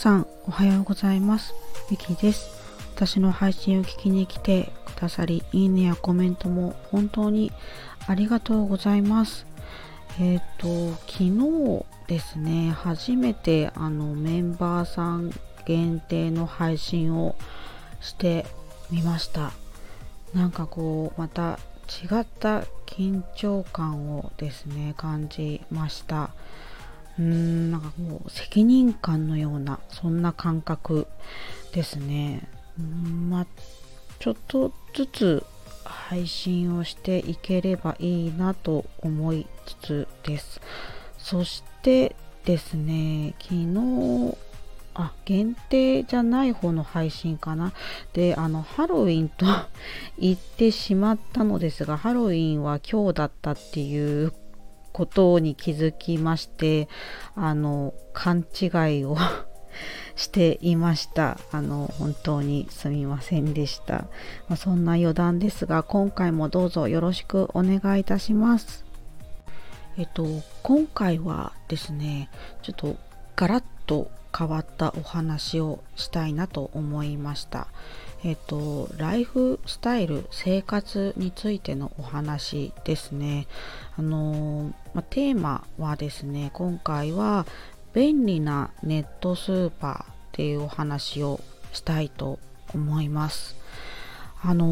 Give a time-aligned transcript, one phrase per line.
[0.00, 1.52] さんおはようございます。
[1.90, 2.48] ゆきです。
[2.96, 7.52] 私の配信を聞きに来てくださりいいねやコメントも本当に
[8.06, 9.44] ありがとうございます。
[10.18, 15.34] えっ、ー、と昨日ですね初めてあのメンバーさん
[15.66, 17.36] 限定の配信を
[18.00, 18.46] して
[18.90, 19.52] みました。
[20.32, 21.58] なんかこうまた
[22.02, 26.30] 違った緊張感をですね感じました。
[27.18, 31.06] うーんなんかもう責任感のようなそんな感覚
[31.72, 32.48] ですね。
[33.28, 33.46] まあ
[34.18, 35.44] ちょっとずつ
[35.84, 40.60] 配信をしていければいいなと思いつつです。
[41.18, 44.36] そしてですね昨日
[44.94, 47.72] あ限定じゃない方の配信かな。
[48.12, 49.46] であのハロウィンと
[50.18, 54.32] 言ってしまったのですがハロウィンは今日だったっていう
[54.92, 56.88] ことに気づきまして
[57.34, 58.66] あの勘違
[58.98, 59.16] いを
[60.16, 61.38] していました。
[61.52, 64.06] あの本当にすみませんでした、
[64.48, 68.84] まあ、そんな余談ですが今回もどうぞよろしくお願いいたします。
[69.96, 70.26] えっと
[70.62, 72.30] 今回はですね
[72.62, 72.96] ちょっと
[73.36, 77.68] ガラッと変わったお話をしたいなと思いました。
[78.22, 83.46] えっ、と、ライフスタイル、生活についてのお話ですね。
[83.96, 87.46] あのまテーマはですね、今回は
[87.94, 91.40] 便利なネットスーパーっていうお話を
[91.72, 92.38] したいと
[92.74, 93.56] 思います。
[94.42, 94.66] あの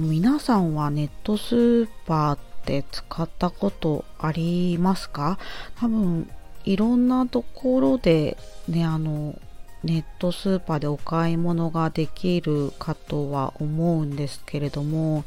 [0.00, 5.38] 皆さんはネットスーパーって使ったことありますか？
[5.76, 6.28] 多分
[6.64, 8.36] いろんなところで
[8.68, 9.38] ねあの
[9.84, 15.24] ネットスーパーでお買い物ができるかとは思うんですけれども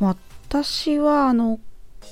[0.00, 1.60] 私はあの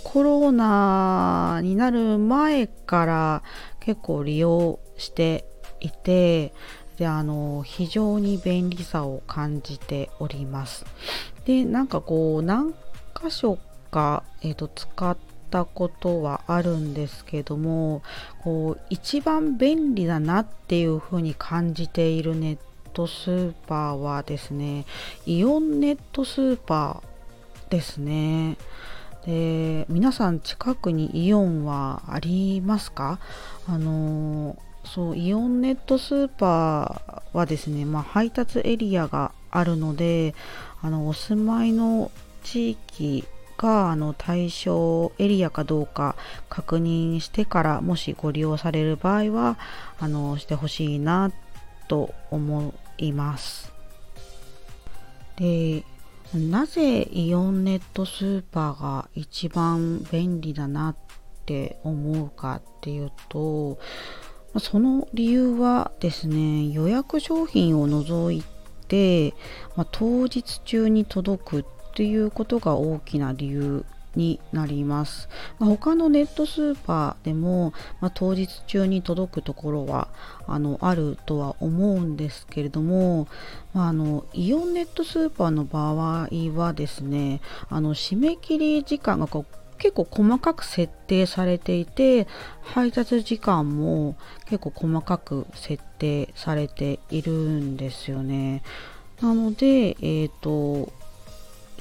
[0.04, 3.42] コロナになる前から
[3.80, 5.44] 結構利用して
[5.80, 6.54] いて
[6.96, 10.84] であの非常に便利さを感じております。
[11.44, 13.58] でなんかこう何箇所
[13.90, 18.02] か、えーと、使っったことはあるんですけども
[18.42, 22.58] こう一番便利だなっていうふうに感じているネッ
[22.94, 24.86] トスーパーはですね
[25.26, 28.56] イオンネットスーパーですね。
[29.24, 33.20] で皆さん近くにイオンはありますか？
[33.68, 40.34] あのそうイオンネットスーパーはですね、まあ、配達エリアがあるので
[40.82, 42.10] あのお住まいの
[42.42, 43.24] 地域
[43.56, 46.16] があの対象エリアかどうか
[46.48, 49.58] 確認してからもしご利用される場合は
[49.98, 51.32] あのしてほしいな
[51.88, 53.72] と思います。
[55.36, 55.84] で
[56.34, 60.96] なぜイオンネットスーパーが一番便利だなっ
[61.44, 63.78] て思うかっていうと
[64.58, 68.42] その理由はですね予約商品を除い
[68.88, 69.34] て、
[69.76, 71.64] まあ、当日中に届くっ
[71.94, 73.84] ていうことが大きな理由
[74.16, 80.08] になります、ま、他のネットスーパーでも、まあ、当日中に届くところは
[80.46, 83.28] あのあるとは思うんですけれども、
[83.72, 92.28] まあ、あのイオンネットスーパーの場合はですねあの締め切り時間がこう結構細かく設定されていて
[92.62, 94.16] 配達時間も
[94.46, 98.62] 結構細かく設定されているんですよね。
[99.20, 100.92] なので、えーと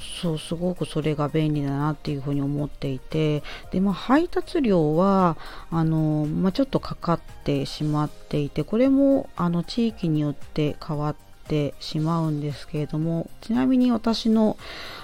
[0.02, 5.38] そうすごくそれが便利だなっていうふうに思っていてで、まあ、配達料は
[5.70, 14.58] あの、まあ、ちょっとかかってしまっていてこれもあの地域によって変わっててしまうんですけれどもちなみに私の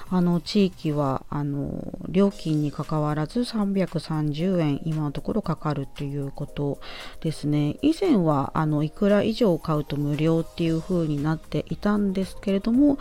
[0.10, 6.80] あの地域はあの料金にかかわらず330円今のところかかるということ
[7.20, 12.98] ですね以前はあのいくら以上買うと無料っていう風になっていたんですけれども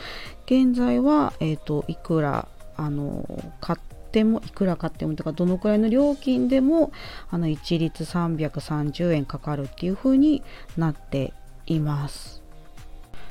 [0.46, 3.24] 現在は、えーと、いくらあの
[3.60, 6.92] 買ってもいくら買ってもとかどのくらいの料金でも
[7.30, 10.42] あの一律330円かかるっていう風に
[10.76, 11.32] なって
[11.66, 12.45] います。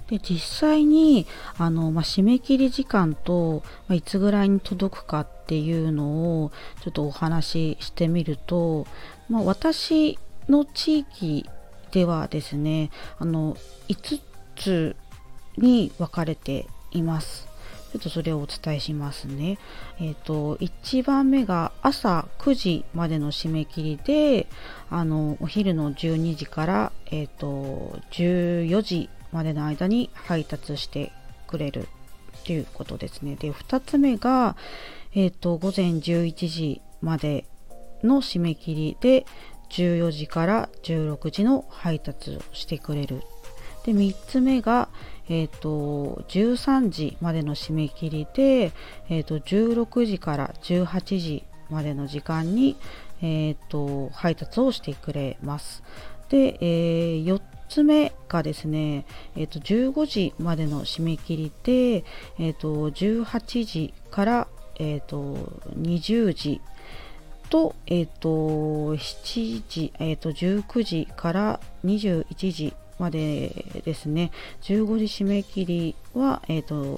[0.08, 1.26] で実際に
[1.58, 6.52] あの、まあ、締め切り時間と、まあ、いつぐらいに届くかっていうのを
[6.84, 8.86] ちょっとお話ししてみると、
[9.30, 11.50] まあ、私の地域
[11.92, 13.56] ではですねあの
[13.88, 14.22] 5
[14.56, 14.96] つ
[15.58, 17.48] に分かれています。
[17.94, 19.58] ちょっとそれをお伝えしますね。
[20.02, 24.48] えっ、ー、と、1番目が朝9時までの締め切りで、
[24.90, 31.12] あの、お昼の12時から、えっ、ー、と、14時までの間に配達して
[31.46, 31.90] くれる
[32.40, 33.36] っていうことですね。
[33.36, 34.56] で、2つ目が、
[35.14, 37.46] えっ、ー、と、午前11時まで
[38.02, 39.26] の締め切りで、
[39.70, 43.24] 14時から16時の配達をしてくれる
[43.84, 44.90] で3つ目が、
[45.28, 48.72] えーと、13時までの締め切りで、
[49.10, 52.78] えーと、16時から18時までの時間に、
[53.22, 55.84] えーと、配達をしてくれます。
[56.30, 57.42] で、えー、4
[57.76, 59.06] つ目がですね、
[59.36, 62.06] えー、と15時までの締め切りで、
[62.40, 64.48] えー、と18時から、
[64.80, 65.36] えー、と
[65.78, 66.62] 20時
[67.50, 74.32] と,、えー、と7時、えー、と19時から21時までですね
[74.62, 76.96] 15時締め切りは、えーと、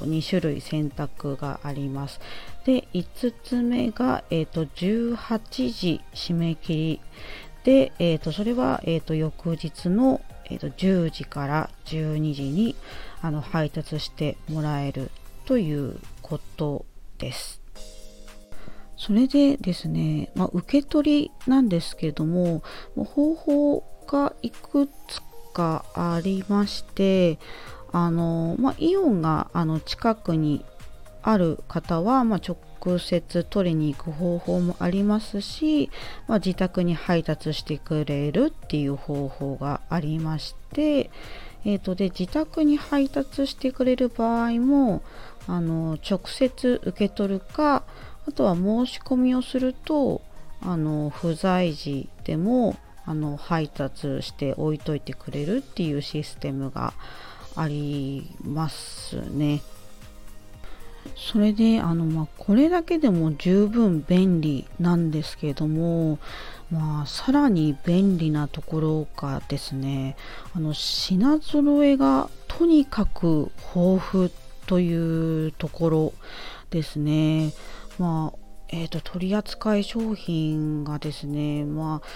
[0.00, 2.18] 2種類選択があります。
[2.64, 7.00] で5つ目が、えーと、18時締め切り。
[7.66, 12.76] で、えーと、それは、えー、と翌日の、えー、と10時から12時に
[13.20, 15.10] あの配達してもらえる
[15.46, 16.86] ということ
[17.18, 17.60] です。
[18.96, 22.62] それでですね、まあ、受け取りなんですけれども
[22.94, 25.20] 方法がいくつ
[25.52, 27.38] かありまして
[27.92, 30.64] あの、まあ、イオンがあの近くに
[31.26, 35.90] ある方は、まあ、直接取りに行く方法もありますし、
[36.28, 41.10] まあ、自宅に配達してくれるっていう方法がありまして、
[41.64, 45.02] えーと、で自宅に配達してくれる場合も
[45.48, 47.82] あの直接受け取るか
[48.28, 50.22] あとは申し込みをすると
[50.60, 56.94] あの不在時でもあの配達して置いといてくれるっていうシステムが
[57.56, 59.60] ありますね。
[61.14, 66.18] それであの、まあ、これだけでも十分便利なんですけれども、
[66.70, 70.16] まあ、さらに便利なところがですね
[70.54, 74.30] あの品揃えがとにかく豊富
[74.66, 76.12] というところ
[76.70, 77.52] ですね。
[77.98, 78.38] まあ
[78.68, 82.08] えーと、取扱い商品がですね、まあ、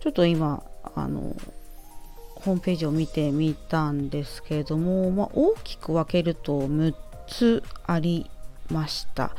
[0.00, 0.62] ちょっと今
[0.94, 1.34] あの
[2.36, 6.94] ホームページを見てみたんですけれども、まあ、大きく分けると6
[7.28, 8.30] つあり
[8.70, 9.34] ました。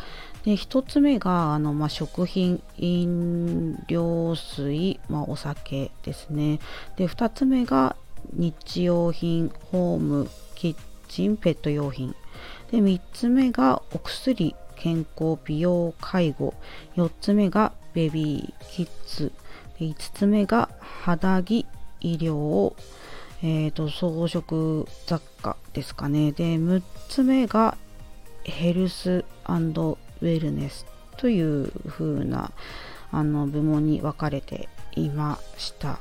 [0.46, 6.60] で1つ目があの、まあ、食品飲料水、まあ、お酒ですね。
[6.96, 7.96] で2つ目が
[8.34, 10.76] 日用品ホームキッ
[11.08, 12.16] チンペット用品。
[12.72, 16.54] で3つ目がお薬健康美容介護。
[16.96, 19.32] 4つ目がベビーキッズ。
[19.80, 21.66] 5つ目が肌着
[22.02, 22.74] 医療。
[23.42, 26.32] えーと、装飾雑貨ですかね。
[26.32, 27.78] で6つ目が
[28.44, 30.86] ヘルスウェルネス
[31.18, 32.52] という風な
[33.12, 36.00] あな部門に分かれていました。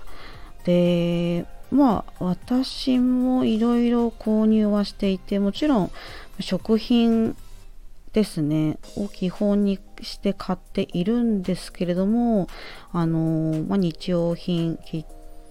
[0.64, 5.90] でまあ私もいろいろ購入はしていてもちろん
[6.40, 7.36] 食品
[8.12, 8.78] ですね。
[8.96, 12.48] を基本にして買っているんですけれども
[12.92, 15.04] あの、まあ、日用品キッ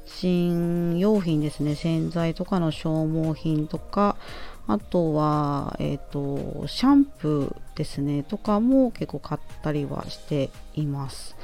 [0.07, 4.15] チン用品ですね洗剤とかの消耗品とか
[4.67, 11.37] あとは、えっ、ー、とシャンプーですねとかも結構買ったりはしています。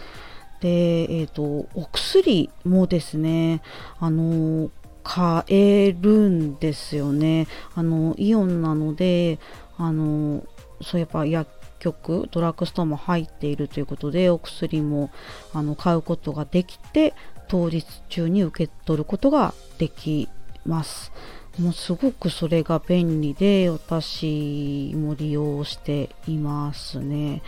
[0.60, 1.44] で、えっ、ー、と
[1.74, 3.62] お薬もですね
[4.00, 4.70] あの
[5.04, 7.48] 買えるんですよね。
[7.76, 9.40] あのイオンなので
[9.78, 10.44] あの
[10.82, 11.50] そういえば薬
[11.80, 15.12] 局ドラッグストアも入っているということでお薬も
[15.54, 17.14] あの買うことができて
[17.54, 20.28] 当日中に受け取ることができ
[20.66, 21.12] ます。
[21.60, 27.44] もうすごくそれが便利で私も利用していますね。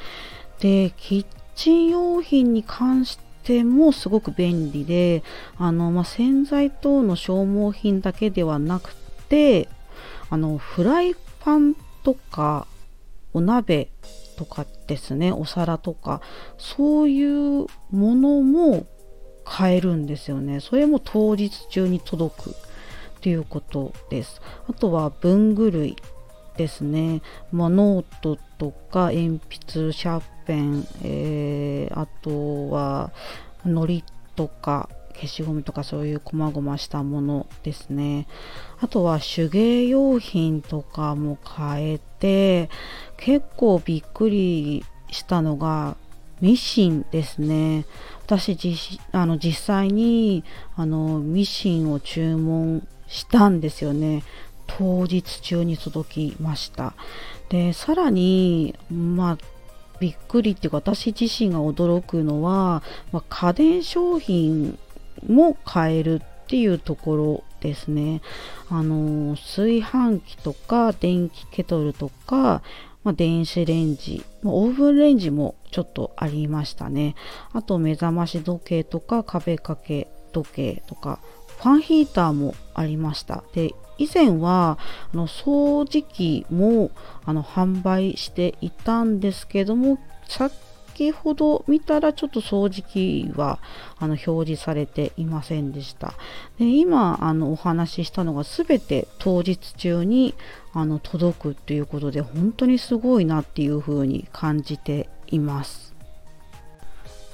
[0.60, 5.24] でキッチン用品に関してもすごく便利で
[5.58, 8.94] あの、まあ、洗剤等の消耗品だけではなく
[9.28, 9.68] て
[10.30, 12.68] あのフライパンとか
[13.34, 13.90] お鍋
[14.38, 16.22] とかですねお皿とか
[16.60, 18.86] そういうものも
[19.46, 20.60] 買えるんですよね。
[20.60, 22.54] それも当日中に届くっ
[23.22, 24.42] ていうことです。
[24.68, 25.96] あとは文具類
[26.58, 27.22] ですね、
[27.52, 33.12] まあ、ノートとか鉛筆シャーペン、えー、あとは
[33.66, 34.04] のり
[34.36, 38.28] とか消しゴムとかそういう細々したものですね。
[38.80, 42.70] あとは手芸用品とかも買えて
[43.18, 45.98] 結構びっくりしたのが
[46.42, 47.86] ミシンですね。
[48.26, 50.44] 私あの実際に
[50.76, 54.24] あのミシンを注文したんですよね。
[54.68, 56.94] 当日中に届きました。
[57.50, 59.38] でさらにまあ
[60.00, 64.78] びっくりっていうか私自身が驚くのは、まあ、家電商品
[65.28, 68.22] も買えるっていうところですね。
[68.70, 72.62] あの炊飯器とか電気ケトルとか、
[73.06, 77.16] まあ、電子レンジ、まあ、オーブンレンジもちょっとありましたね。
[77.54, 81.20] あと目覚まし時計とか壁掛け時計とか、
[81.58, 84.78] ファンヒーターもありましたで以前は
[85.14, 86.92] あの掃除機も
[87.26, 89.98] あの販売していたんですけども
[90.28, 90.52] さっ
[90.96, 93.60] 先ほど見たらちょっと掃除機は
[94.00, 96.14] あの表示されていませんでした。
[96.58, 100.36] で今あのお話ししたのが全て当日中に
[100.72, 105.94] あの届くということで本当にすごいなっていうふうに感じています。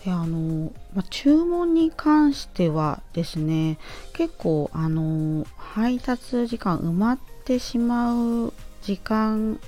[0.04, 3.78] であの、ま注文に関してはですね
[4.14, 8.16] 結構あの配達時間埋まってしま
[8.46, 9.60] う時間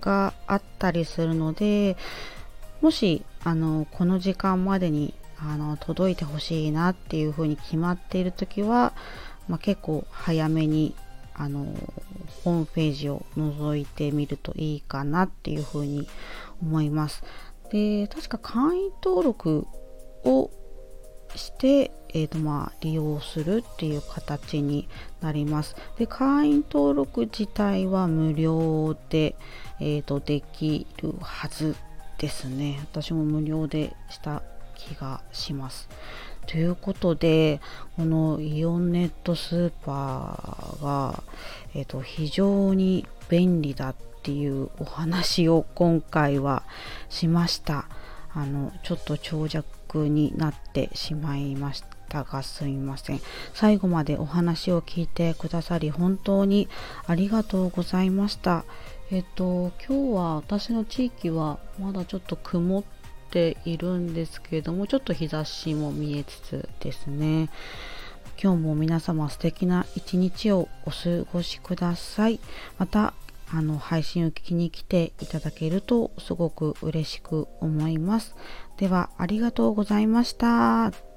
[0.00, 1.96] があったりするので
[2.82, 8.92] もしあのこの時間までにあの届いてほしいなっていうふうに決まっている時は、
[9.48, 10.94] まあ、結構早めに
[11.34, 11.64] あの
[12.44, 16.08] ホームページを覗いてみるといいかなっていうふうに
[16.60, 17.22] 思います。
[17.70, 19.66] で確か会員登録
[20.24, 20.50] を
[21.34, 24.88] して、えーとまあ、利用するっていう形に
[25.20, 25.76] なります。
[25.98, 29.36] で会員登録自体は無料で、
[29.80, 31.76] えーとできるはず
[32.18, 32.78] ですね。
[32.82, 34.42] 私も無料でした
[34.76, 35.88] 気がします。
[36.46, 37.60] ということで
[37.96, 41.22] このイオンネットスーパーが、
[41.74, 46.62] えーと、非常に便利だっていうお話を今回は
[47.08, 47.86] しました。
[48.34, 53.20] あのちょっと長尺になってしまいましたがすみません。
[53.54, 56.68] 最後までお話を聞いてくださり本当に
[57.06, 58.64] ありがとうございました。
[59.12, 62.82] えっと今日は私の地域はまだちょっと曇っ
[63.30, 67.50] ているんですけれどもちょっと日差しも見えつつですね。
[68.42, 72.40] 今日も皆様素敵な一日をお過ごしください。
[72.78, 73.12] また
[73.50, 78.34] あの配信を聞きに来ていただけるとすごく嬉しく思います。
[78.78, 81.11] ではありがとうございました。